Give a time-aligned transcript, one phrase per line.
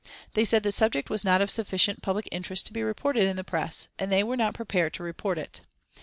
[0.33, 3.43] They said the subject was not of sufficient public interest to be reported in the
[3.43, 5.61] Press, and they were not prepared to report it.